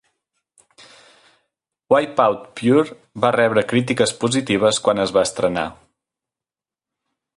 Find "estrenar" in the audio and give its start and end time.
5.31-5.67